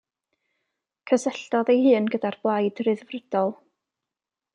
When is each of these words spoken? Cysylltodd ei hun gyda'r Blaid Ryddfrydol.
Cysylltodd 1.11 1.69
ei 1.73 1.83
hun 1.87 2.07
gyda'r 2.15 2.39
Blaid 2.47 2.81
Ryddfrydol. 2.87 3.55